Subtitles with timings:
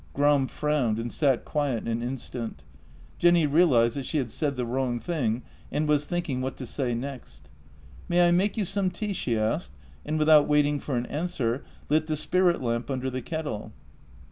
[0.13, 2.63] Gram frowned, and sat quiet an instant.
[3.19, 6.95] Jenny realized that she had said the wrong thing, and was thinking what to say
[6.95, 7.51] next."
[8.09, 11.63] May I make you some tea?" she asked, and without wait ing for an answer
[11.87, 13.73] lit the spirit lamp under the kettle.